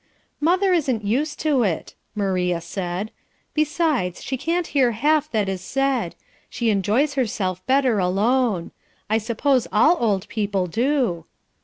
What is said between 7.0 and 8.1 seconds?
herself better